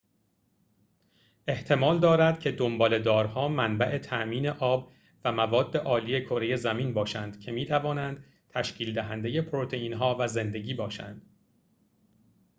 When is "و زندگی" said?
10.19-10.73